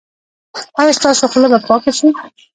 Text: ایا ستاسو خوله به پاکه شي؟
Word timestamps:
ایا 0.79 0.93
ستاسو 0.99 1.23
خوله 1.31 1.47
به 1.51 1.59
پاکه 1.67 1.91
شي؟ 1.97 2.07